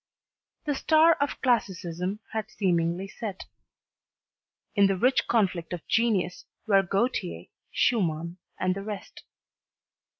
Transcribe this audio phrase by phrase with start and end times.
[0.65, 3.43] The star of classicism had seemingly set.
[4.73, 9.21] In the rich conflict of genius were Gautier, Schumann, and the rest.